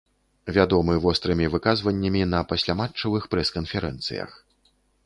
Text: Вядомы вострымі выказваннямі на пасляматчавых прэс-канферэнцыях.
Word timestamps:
Вядомы 0.55 0.95
вострымі 1.03 1.51
выказваннямі 1.57 2.23
на 2.33 2.41
пасляматчавых 2.53 3.23
прэс-канферэнцыях. 3.37 4.31